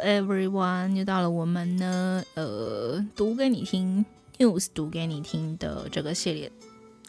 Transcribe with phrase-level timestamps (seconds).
[0.00, 4.04] everyone，又到了我们呢，呃，读给你听
[4.38, 6.52] ，news 读给你听的这个系列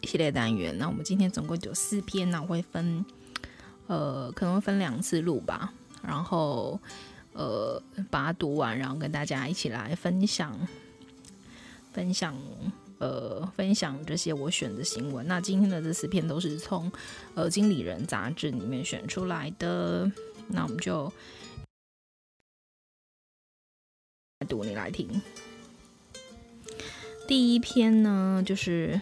[0.02, 0.76] 系列单元。
[0.78, 3.04] 那我们今天总共有四篇，那我会分，
[3.86, 5.72] 呃，可能会分两次录吧，
[6.02, 6.78] 然后，
[7.32, 10.56] 呃，把它读完，然后跟大家一起来分享，
[11.92, 12.36] 分享，
[12.98, 15.26] 呃，分享这些我选的新闻。
[15.26, 16.90] 那今天的这四篇都是从
[17.34, 20.10] 呃《经理人》杂志里面选出来的，
[20.48, 21.12] 那我们就。
[24.44, 25.20] 读你来听。
[27.26, 29.00] 第一篇呢，就是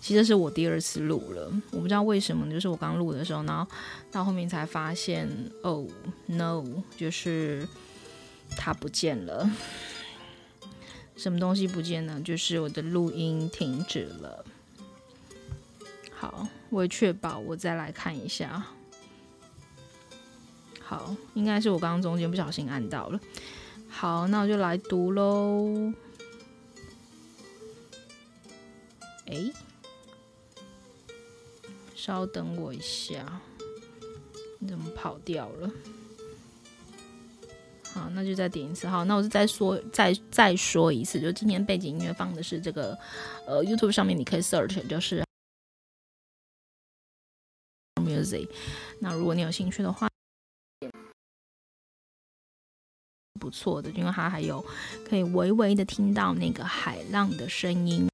[0.00, 3.70] 其实是我第二次录了，我不知道为什么，就是我刚录的时候，然后
[4.10, 5.28] 到后面才发现，
[5.62, 5.86] 哦
[6.26, 6.64] ，no，
[6.96, 7.68] 就是
[8.56, 9.50] 它不见了。
[11.16, 12.20] 什么东西不见了？
[12.20, 14.44] 就是我的录音停止了。
[16.12, 18.64] 好，为确保我再来看一下。
[20.80, 23.20] 好，应该是我刚刚中间不小心按到了。
[23.90, 25.92] 好，那我就来读喽。
[29.26, 29.52] 哎，
[31.94, 33.40] 稍等我一下，
[34.60, 35.70] 你怎么跑掉了？
[37.92, 38.86] 好，那就再点一次。
[38.86, 42.96] 好，那我就再说，再再说一次，就今天背景音乐放的是这个，
[43.46, 45.24] 呃，YouTube 上面你可以 search，就是
[47.96, 48.48] music。
[49.00, 50.08] 那如果你有兴趣的话。
[53.38, 54.62] 不错的，因为它还有
[55.08, 58.08] 可以微微的听到那个海浪的声音。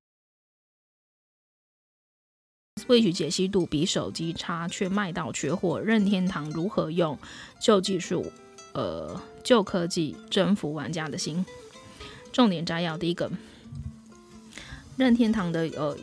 [2.81, 5.81] Switch 解析度比手机差，却卖到缺货。
[5.81, 7.19] 任天堂如何用
[7.59, 8.31] 旧技术、
[8.75, 11.47] 呃旧科技征服玩家的心？
[12.31, 13.31] 重点摘要：第一个，
[14.99, 15.97] 任天堂的呃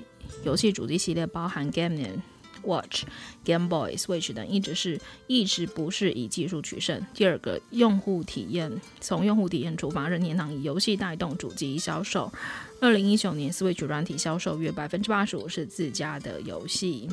[0.44, 2.24] 游戏主机系列包含 Game。
[2.64, 3.04] Watch、
[3.44, 7.06] Game Boy、Switch 等一直是一直不是以技术取胜。
[7.14, 12.32] 第二个，用户体验，从用户体验出发，任天堂以游戏带动主机销售。
[12.80, 17.10] 二零一九年，Switch 软体销售约百分之八十五是自家的游戏。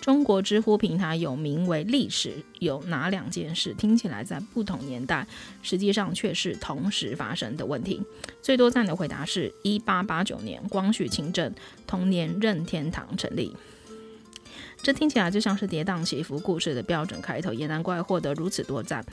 [0.00, 5.26] 中国知乎平台有名为“历史有哪两件事”，听起来在不同年代，
[5.60, 8.00] 实际上却是同时发生的问题。
[8.40, 11.52] 最多赞的回答是一八八九年，光绪亲政，
[11.84, 13.52] 同年任天堂成立。
[14.82, 19.04] 这听起来就像是跌宕起伏故事的标准开头，也难怪获得如此多赞。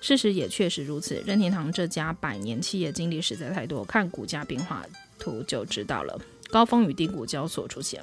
[0.00, 4.84] 事实也确实如此，任天堂这家百年企业经历实在太多，看股价变化
[5.18, 6.18] 图就知道了，
[6.48, 8.02] 高峰与低谷交错出现。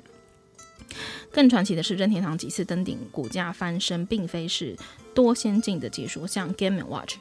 [1.31, 4.75] 更传奇的是，任天堂几次登顶，股价翻身，并非是
[5.13, 7.16] 多先进的技术，像 Game Watch、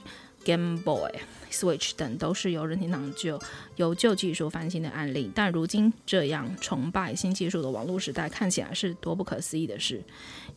[0.46, 1.10] Game Boy。
[1.48, 3.40] Switch 等都是由任天堂就
[3.76, 10.02] 由旧技术翻新的案例，但如今这样崇拜新技术的网络时代，看起来是多不可思议的事。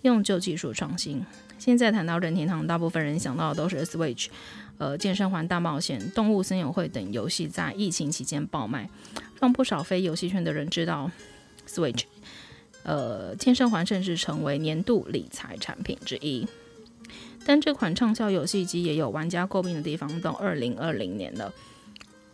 [0.01, 1.25] 用旧技术创新。
[1.57, 4.27] 现在谈到任天堂，大部分人想到的都是 Switch，
[4.77, 8.89] 呃，健身环大冒险、动物森友会等游戏在疫情期间爆卖，
[9.39, 11.09] 让不少非游戏圈的人知道
[11.67, 12.03] Switch。
[12.83, 16.47] 呃，健身环甚至成为年度理财产品之一。
[17.49, 20.21] 但这款畅销游戏机也有玩家诟病的地方。
[20.21, 21.51] 到二零二零年了，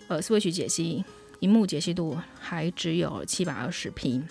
[0.10, 1.06] 呃，Switch 解析，
[1.40, 4.22] 荧幕解析度还只有七百二十 P，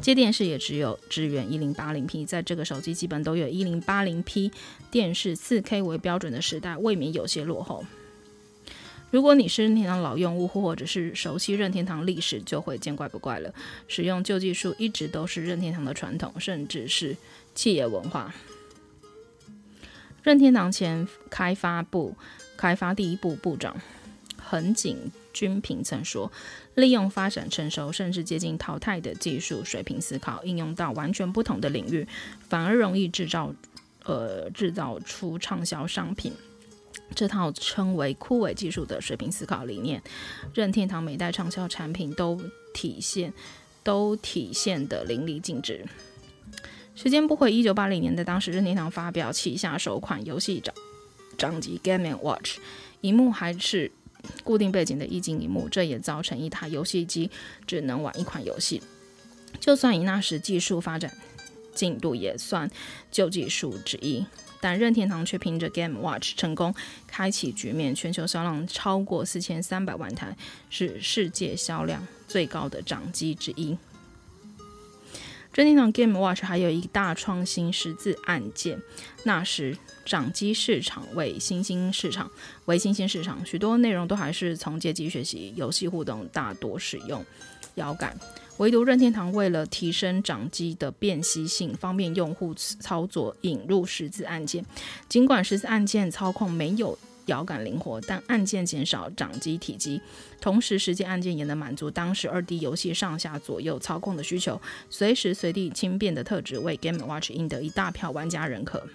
[0.00, 2.26] 接电视也只有支援一零八零 P。
[2.26, 4.50] 在这个手机基本都有一零八零 P
[4.90, 7.84] 电视四 K 为标准的时代，未免有些落后。
[9.12, 13.54] 如果你是任天堂老用户，或者是熟悉任天堂历史，就会见怪不怪了。
[13.86, 17.16] 使用旧技术一直都是任天堂的传统，甚至是
[17.54, 18.34] 企业文化。
[20.22, 22.14] 任天堂前开发部
[22.56, 23.74] 开发第一部部长
[24.36, 26.30] 横井军平曾说
[26.74, 32.06] ：“利用发展成熟甚至接近淘汰的技术水平思考，应用到完全不同的领域，
[32.48, 33.54] 反而容易制造
[34.04, 36.32] 呃制造出畅销商品。
[37.14, 40.02] 这套称为枯萎技术的水平思考理念，
[40.52, 42.40] 任天堂每代畅销产品都
[42.74, 43.32] 体现
[43.84, 45.86] 都体现得淋漓尽致。”
[47.02, 50.74] 时间不回，一九八零年代，当时任天堂发表旗下首款游戏掌
[51.38, 52.58] 掌机 Game and Watch，
[53.00, 53.90] 萤幕还是
[54.44, 57.30] 固定背景的液晶萤幕，这也造成一台游戏机
[57.66, 58.82] 只能玩一款游戏。
[59.58, 61.10] 就算以那时技术发展
[61.74, 62.70] 进度也算
[63.10, 64.22] 旧技术之一，
[64.60, 66.74] 但任天堂却凭着 Game Watch 成功
[67.06, 70.36] 开启局面，全球销量超过四千三百万台，
[70.68, 73.78] 是世界销量最高的掌机之一。
[75.52, 78.80] 任天堂 Game Watch 还有一大创新十字按键。
[79.24, 82.30] 那时掌机市场为新兴市场，
[82.66, 87.24] 为新兴市场，许多内容都还是从街机学习，游戏互动大多使用
[87.74, 88.16] 摇杆。
[88.58, 94.64] 唯独任天堂为了提升掌机的辨析性，方便用户操作，引入十字按键。
[95.08, 96.98] 尽管十字按键操控没有
[97.30, 100.02] 摇杆灵活，但按键减少掌机体积，
[100.40, 104.60] 同时实际按键也能满足当时二 D 游戏上下左右操控的需求，
[104.90, 108.86] 随时随地轻便的特质为 Game Watch 赢得一大票玩家认可。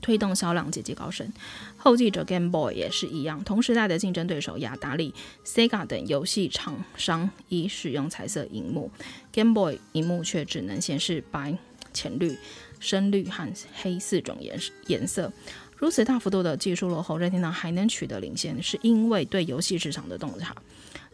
[0.00, 1.32] 推动销量节节高升，
[1.78, 3.42] 后继者 Game Boy 也是一样。
[3.42, 5.14] 同时代的竞争对手雅达利、
[5.46, 8.90] Sega 等游戏厂商已使用彩色荧幕
[9.32, 11.56] ，Game Boy 荧幕却只能显示白、
[11.94, 12.36] 浅绿、
[12.78, 15.32] 深绿和黑四种颜颜色。
[15.76, 20.54] 如此大幅度的技术落后，任天堂还能取得领先，是因为对游戏市场的洞察，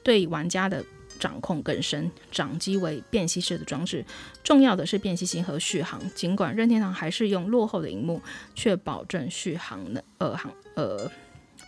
[0.02, 0.84] 对玩家的。
[1.18, 4.02] 掌控更深，掌机为便携式的装置，
[4.42, 6.00] 重要的是便携性和续航。
[6.14, 8.22] 尽管任天堂还是用落后的荧幕，
[8.54, 11.10] 却保证续航的呃航呃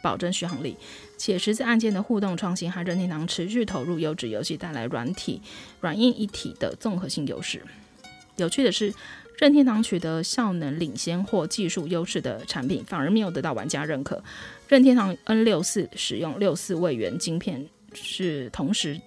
[0.03, 0.75] 保证续航力，
[1.19, 5.43] 且十字按键的互动创新和任天堂持续投入优质游戏带来软体
[5.83, 7.63] 软硬一体的综合性优势。
[8.37, 8.95] 有趣的是，
[9.43, 14.23] 任天堂取得效能领先或技术优势的产品，反而没有得到玩家认可。
[14.69, 19.01] 任天堂 N 六四使用六四位元晶片，是同时。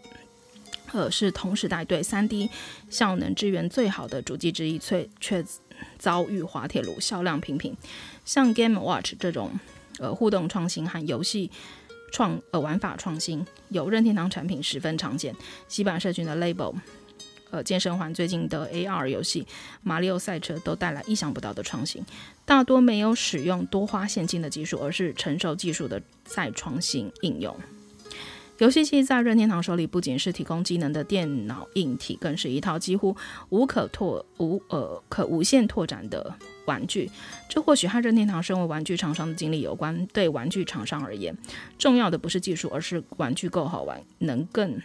[0.91, 2.49] 呃，是同时代对 3D
[2.89, 5.41] 效能支援最好的主机之一，却却
[5.97, 7.73] 遭遇滑铁卢，销量平平。
[8.25, 9.57] 像 Game Watch 这种
[9.99, 11.49] 呃互动创新和游戏
[12.11, 15.33] 创呃玩法创新，有任天堂产品十分常见。
[15.69, 16.75] 西板社群的 Label，
[17.55, 19.43] 呃健身环最近的 AR 游戏
[19.81, 22.03] 《马里奥赛车》都带来意想不到的创新，
[22.43, 27.55] 大多没有使用多花现金的技术，而是成熟技术的再创新应用。
[28.57, 33.15] 游戏机在任天堂手里不仅是提供机能的电脑硬体，更是一套几乎
[33.49, 36.33] 无可拓无呃可无限拓展的
[36.65, 37.09] 玩具。
[37.49, 40.05] 这或许和任天堂身为玩具厂商的经历有关。
[40.13, 41.37] 对玩具厂商而言，
[41.77, 44.01] 重要的不是技术，而是玩具够好玩。
[44.19, 44.81] 能更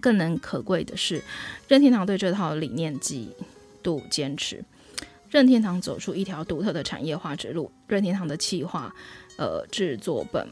[0.00, 1.22] 更能可贵的是，
[1.68, 3.30] 任天堂对这套理念极
[3.82, 4.64] 度坚持。
[5.30, 7.70] 任天堂走出一条独特的产业化之路。
[7.86, 8.94] 任天堂的企划
[9.36, 10.46] 呃制作本。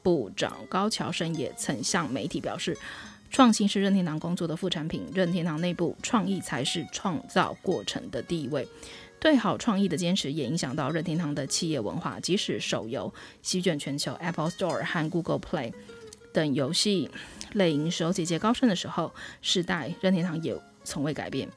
[0.00, 2.78] 部长高桥伸也曾向媒体表示，
[3.30, 8.66] 创新是任天堂工作的副产品，任天堂内部创意才是创造过程的第一位。
[9.20, 13.12] 对好创意的坚持也影响到任天堂的企业文化，即使手游
[13.42, 15.74] 席卷全球，Apple Store 和 Google Play
[16.32, 17.10] 等游戏
[17.52, 21.48] 类营收节节高升的时候，世代任天堂也从未改变。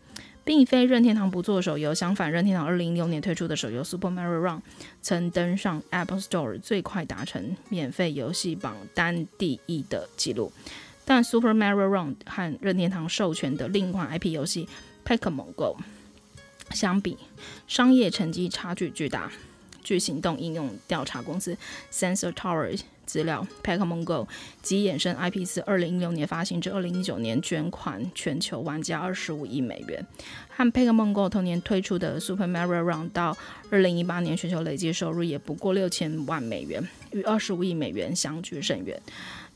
[0.44, 4.58] 并非任天堂不做手游，相反，任天堂二零一六年推出的手游《Super Mario Run》
[5.00, 10.52] 曾登上 Apple Store 最快达成免费游戏榜单第一的记录。
[11.06, 14.68] 但 Super Mario Run 和任天堂授权的另一款 IP 游戏
[15.08, 15.78] 《Pokémon Go》
[16.76, 17.18] 相比，
[17.68, 19.32] 商业成绩差距巨大。
[19.84, 21.56] 据行动应用调查公司
[21.92, 22.80] Sensor Tower
[23.12, 24.26] 资料，Pokémon Go
[24.62, 30.06] 及衍生 IP 自二零一六年发行至二零一九年，捐款全球玩家二十五亿美元。
[30.50, 33.38] 和 Pokémon Go 同年推出的 Super Mario Run 到
[33.70, 38.98] 二零一八年全球累计收入也不过六千万美元，与二十五亿美元相距甚远。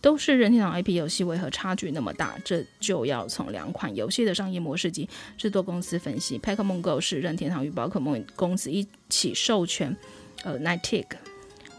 [0.01, 2.35] 都是任天堂 IP 游戏，为何差距那么大？
[2.43, 6.37] 这就要从两款游戏的商业模式及制作公司分析。
[6.37, 9.95] Pokémon Go 是任天堂与宝可梦公司一起授权，
[10.43, 11.05] 呃，Nitig。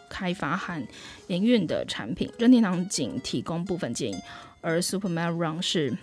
[0.08, 0.86] 开发和
[1.28, 4.16] 营运的产品，任天堂仅提供部分建议；
[4.60, 5.96] 而 Super Mario Run 是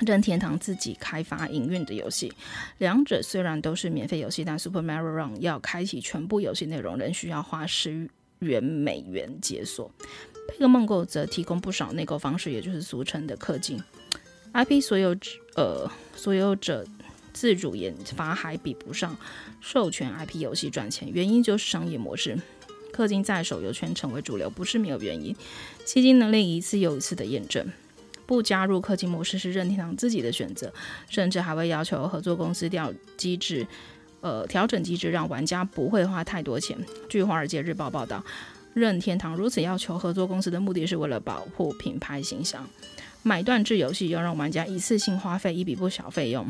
[0.00, 2.32] 任天堂自己开发营运的游戏。
[2.78, 8.08] 两者虽然都是免费游戏，但 Super Mario Run 要开启全部游戏内容，仍需要花十
[8.40, 9.90] 元美元解锁。
[10.48, 13.82] Pokémon Go 则提供不少内购方式，也就是俗称的氪金。
[14.52, 15.16] IP 所有
[15.56, 16.86] 呃所有者
[17.32, 19.16] 自主研发还比不上
[19.60, 22.38] 授权 IP 游戏赚钱，原因就是商业模式。
[22.94, 25.34] 氪金在手游圈成为主流，不是没有原因。
[25.84, 27.66] 吸金能力一次又一次的验证，
[28.26, 30.72] 不加入氪金模式是任天堂自己的选择，
[31.08, 33.66] 甚至还会要求合作公司调机制，
[34.20, 36.78] 呃，调整机制，让玩家不会花太多钱。
[37.08, 38.24] 据《华尔街日报》报道，
[38.72, 42.64] 任天堂如此要求合作公司的目的是为了保护品牌形象。
[43.22, 46.46] 买断制游戏要让玩家一次性花费一笔不小费用。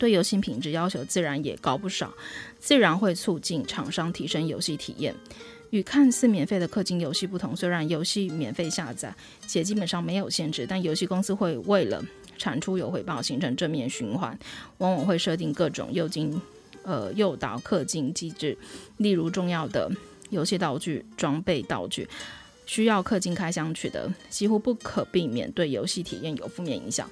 [0.00, 2.12] 对游戏品质要求自然也高不少，
[2.58, 5.14] 自然会促进厂商提升游戏体验。
[5.68, 9.14] 与看似免费的氪金游戏不同，虽然游戏免费下载
[9.46, 12.02] 且基本上没有限制，但游戏公司会为了
[12.38, 14.36] 产出有回报，形成正面循环，
[14.78, 16.40] 往往会设定各种诱金、
[16.82, 18.56] 呃诱导氪金机制。
[18.96, 19.88] 例如，重要的
[20.30, 22.08] 游戏道具、装备道具
[22.66, 27.08] 需要氪金开箱取得，几乎不可避免对游戏体验有负面影响。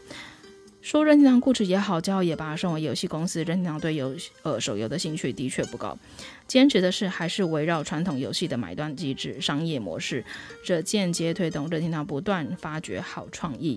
[0.89, 5.99] 说任天堂固执也好，骄傲也罢，身为游戏公司，任天堂对游呃手游的兴趣的确不高，
[6.47, 10.25] 坚持的是还是围绕传统游戏的买断机制、商业模式，
[10.65, 13.77] 这间接推动任天堂不断发掘好创意。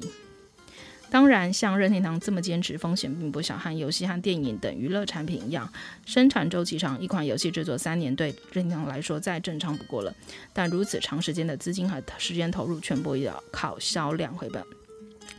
[1.09, 3.57] 当然，像任天堂这么坚持，风险并不小。
[3.57, 5.69] 和游戏和电影等娱乐产品一样，
[6.05, 10.15] 生产周期长，一款游戏制作三年，对任天堂来说再正常不过了。
[10.53, 14.63] 但如此长时间的资金和时间投入，全部要靠销量回本。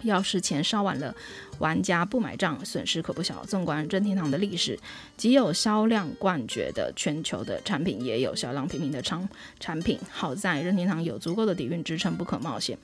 [0.03, 1.15] 要是钱烧完了，
[1.59, 3.45] 玩家不买账，损失可不小。
[3.45, 4.79] 纵观任天堂的历史，
[5.17, 9.29] 既有销量冠绝的全球的产品，也有销量平平的产
[9.61, 9.99] 产品。
[10.11, 12.77] 好在任天堂有足够的底蕴支撑，不可冒险，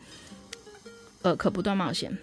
[1.22, 2.16] 呃，可不断冒险。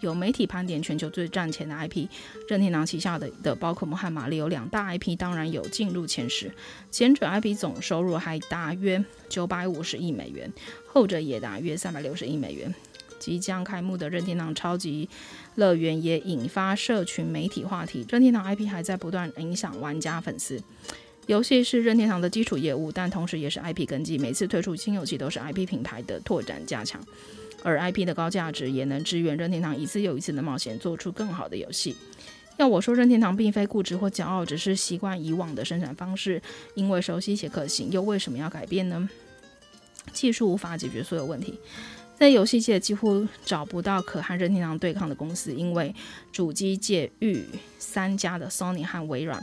[0.00, 2.08] 有媒体盘点全球最赚钱的 IP，
[2.48, 6.50] 任天堂旗下的的宝可梦和玛利有两大 IP 当然有进入前十，
[6.90, 10.50] 前者 IP 总收入还达约九百五十亿美元，
[10.86, 12.74] 后者也达约三百六十亿美元。
[13.20, 15.08] 即将开幕的任天堂超级
[15.54, 18.04] 乐园也引发社群媒体话题。
[18.08, 20.60] 任天堂 IP 还在不断影响玩家粉丝。
[21.26, 24.18] 游戏是任天堂的基础业务，但同时也是 IP 根基。
[24.18, 27.00] 每次推出新游戏都是 IP 品牌的拓展加强，
[27.62, 31.94] 而 IP 的高价值也能支援任天堂一次又一次的冒险，做出更好的游戏。
[32.56, 36.42] 要我说，任天堂并非固执或骄傲，只是习惯以往的生产方式，
[36.74, 37.90] 因为熟悉且可行。
[37.92, 39.08] 又为什么要改变呢？
[40.12, 41.54] 技术无法解决所有问题。
[42.20, 45.94] 在游戏界几乎找不到可和任天堂对抗的公司，因为
[46.30, 47.42] 主机界域
[47.78, 49.42] 三家的 Sony 和微软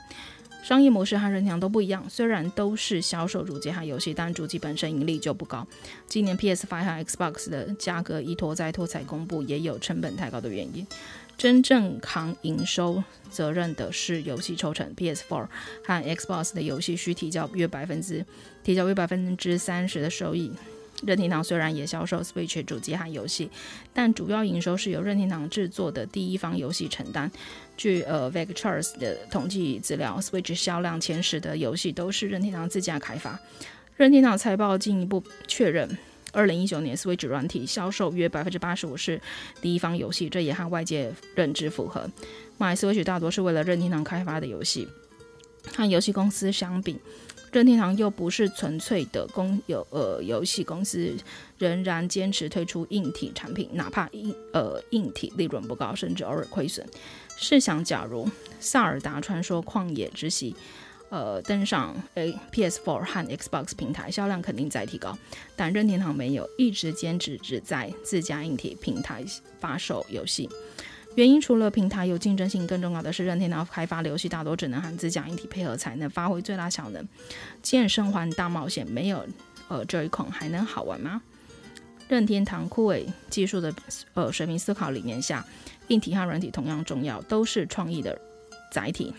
[0.62, 2.08] 商业模式和任天堂都不一样。
[2.08, 5.66] 虽然都是销售主机和游戏，但主机本身盈利就不高。
[6.08, 10.86] 今年 PS5 和 Xbox 的价格一拖再拖才公布，也有成本太高的原因。
[11.36, 15.48] 真正扛营收责任的是游戏抽成，PS4
[15.84, 18.24] 和 Xbox 的游戏需提交约百分之
[18.64, 20.52] 提交约百分之三十的收益。
[21.06, 23.50] 任天堂虽然也销售 Switch 主机和游戏，
[23.94, 27.32] 但主要营收是由任天堂制作的第一方游戏承担。
[27.76, 33.40] 据呃 Vectors 的统计资料，Switch 销量前十的游戏都是任天堂自家开发。
[33.96, 35.98] 任天堂财报进一步确认，
[36.32, 39.22] 二零一九年 Switch 软体销售约百分之八十五是
[39.62, 42.10] 第一方游戏，这也和外界认知符合。
[42.58, 44.88] 买 Switch 大多是为了任天堂开发的游戏，
[45.76, 47.00] 和游戏公司相比。
[47.58, 51.12] 任天堂又不是纯粹的公有呃游戏公司，
[51.58, 56.88] 仍然坚持推出硬体产品，哪怕硬呃硬体利润不高，甚至偶尔亏损。
[57.36, 58.26] 试想，假如
[58.60, 60.52] 《萨尔达传说：旷野之息》
[61.10, 65.18] 呃登上 A PS4 和 Xbox 平台，销量肯定在提高。
[65.56, 69.26] 但任天堂没有，一直坚持只在自家硬体平台
[69.60, 70.48] 发售游戏。
[71.18, 77.04] 原因除了平台有竞争性，更重要的是任天堂开发的游戏大多只能和自家硬体配合才能发挥最大效能。
[77.64, 79.26] 健身环大冒险没有
[79.68, 81.24] 呃 Joy-Con 还能好玩吗？
[82.08, 83.74] 任天堂酷位技术的
[84.14, 85.44] 呃水平思考理念下，
[85.88, 88.16] 硬体和软体同样重要，都是创意的
[88.72, 89.12] 载体。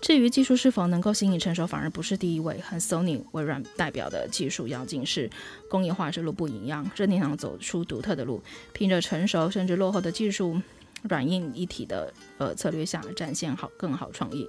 [0.00, 2.58] 至于技术是否能够新颖成熟，反而不是第一位。
[2.60, 5.30] 和 Sony、微软代表的技术要进是
[5.68, 6.90] 工业化之路不一样。
[6.96, 8.42] 任天堂走出独特的路，
[8.72, 10.60] 凭着成熟甚至落后的技术，
[11.02, 14.46] 软硬一体的呃策略下，展现好更好创意。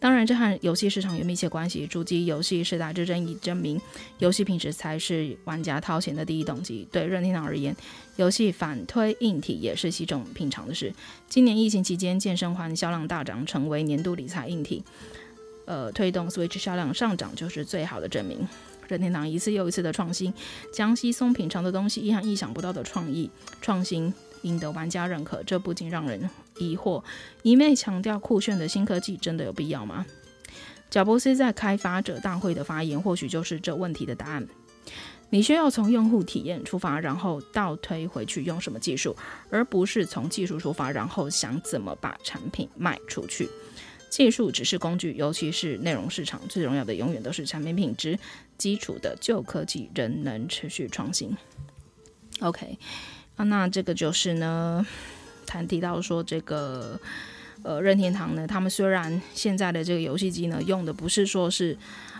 [0.00, 1.86] 当然，这和游戏市场有密切关系。
[1.86, 3.78] 主机游戏时代之争已证明，
[4.18, 6.88] 游戏品质才是玩家掏钱的第一动机。
[6.90, 7.76] 对任天堂而言，
[8.16, 10.90] 游戏反推硬体也是稀松平常的事。
[11.28, 14.82] 今年疫情期间，健身环销量大涨，成为年度理财硬体，
[15.66, 18.48] 呃，推动 Switch 销量上涨就是最好的证明。
[18.88, 20.32] 任天堂一次又一次的创新，
[20.72, 23.30] 将稀松平常的东西，意和意想不到的创意
[23.60, 24.12] 创新。
[24.42, 26.28] 赢得玩家认可，这不禁让人
[26.58, 27.02] 疑惑：
[27.42, 30.06] 一味强调酷炫的新科技，真的有必要吗？
[30.90, 34.46] 贾伯斯在开发者大会的发言，或许就是这问题的答案。
[35.32, 39.14] 你需要从用户体验出发，然后倒推回去用什么技术，
[39.48, 43.48] 而不是从技术出发，然后想怎么把产品卖出去。
[44.08, 48.18] 技术只是工具，尤其是内容市场，最重要的永远都是产品品质。
[48.58, 51.36] 基础的旧科技仍能持续创新。
[52.40, 52.76] OK。
[53.44, 54.84] 那这个就是呢，
[55.46, 56.98] 谈提到说这个
[57.62, 61.76] 呃任天堂呢，他们虽然现在的这个游戏机呢用的不是说是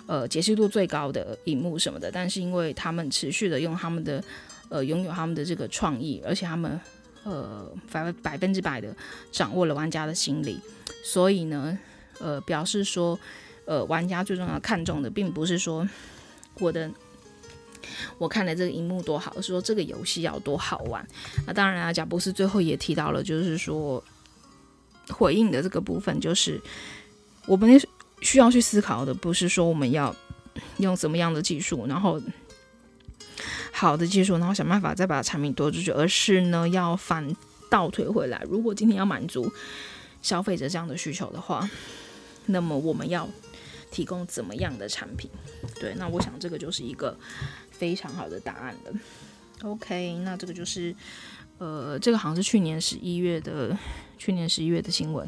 [0.06, 4.22] 呃解析度最高的荧幕什么的，但是因为他们持续的用他们的
[4.68, 6.80] 呃拥有他们的这个创意，而且他们
[7.24, 8.94] 呃百百分之百的
[9.30, 10.58] 掌握了玩家的心理，
[11.04, 11.78] 所以呢
[12.18, 13.18] 呃表示说
[13.66, 15.88] 呃玩家最重要看重的并不是说
[16.58, 16.90] 我的。
[18.18, 21.06] 我看了这个荧幕多好，说这个游戏要多好玩。
[21.46, 24.02] 那当然啊，贾伯斯最后也提到了，就是说
[25.08, 26.60] 回应的这个部分，就是
[27.46, 27.80] 我们
[28.20, 30.14] 需要去思考的，不是说我们要
[30.78, 32.20] 用什么样的技术，然后
[33.72, 37.34] 好的技术，然后想办法再把产品多出去，而是呢要反
[37.70, 38.40] 倒推回来。
[38.48, 39.50] 如果今天要满足
[40.22, 41.68] 消费者这样的需求的话，
[42.46, 43.28] 那么我们要
[43.90, 45.30] 提供怎么样的产品？
[45.80, 47.16] 对，那我想这个就是一个。
[47.80, 48.92] 非常好的答案了。
[49.62, 50.94] OK，那这个就是
[51.56, 53.74] 呃，这个好像是去年十一月的，
[54.18, 55.26] 去年十一月的新闻。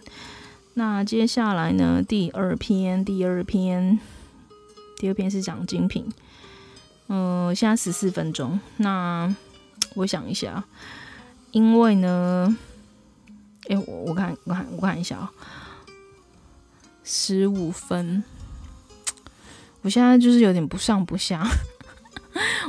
[0.74, 3.98] 那接下来呢，第二篇，第二篇，
[4.98, 6.06] 第二篇是讲精品。
[7.08, 8.60] 嗯、现在十四分钟。
[8.76, 9.34] 那
[9.94, 10.62] 我想一下，
[11.52, 12.54] 因为呢，
[13.68, 15.32] 哎，我我看我看我看一下啊，
[17.02, 18.22] 十五分。
[19.82, 21.46] 我现在就是有点不上不下。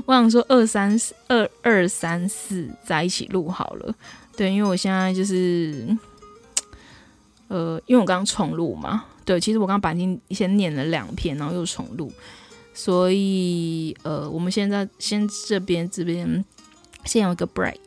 [0.06, 3.96] 我想说二三四二二三四在一起录好了，
[4.36, 5.96] 对，因为我现在就是，
[7.48, 12.12] 呃，因为我刚刚重录嘛，对，其实我刚刚把经先念了两篇，然后又重录，
[12.74, 16.44] 所以呃，我们现在先这边这边
[17.06, 17.80] 先有一个 break，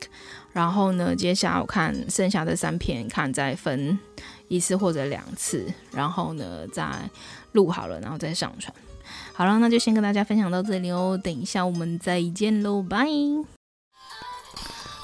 [0.53, 3.97] 然后呢，接下来我看剩下的三篇，看再分
[4.47, 6.89] 一次或者两次，然后呢再
[7.51, 8.73] 录好了，然后再上传。
[9.37, 11.15] 好了，那就先跟大家分享到这里哦。
[11.23, 13.05] 等一下我们再见喽，拜！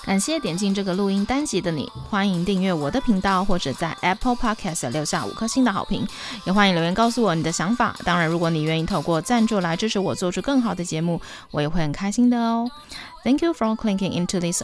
[0.04, 6.08] 感谢点进这个录音单集的你，欢迎订阅我的频道，或者在 Apple Podcast 留下五颗星的好评，
[6.48, 7.96] 也欢迎留言告诉我你的想法。
[8.04, 11.22] 当然，如果你愿意透过赞助来支持我做出更好的节目，
[11.52, 12.68] 我也会很开心的哦。
[13.24, 14.64] Thank you for clicking into this